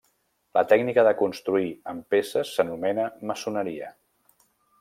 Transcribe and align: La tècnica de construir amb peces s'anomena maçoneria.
La 0.57 0.63
tècnica 0.71 1.03
de 1.07 1.11
construir 1.19 1.69
amb 1.93 2.09
peces 2.15 2.57
s'anomena 2.57 3.09
maçoneria. 3.33 3.93